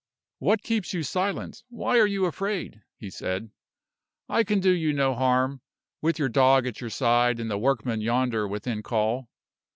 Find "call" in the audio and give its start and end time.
8.81-9.29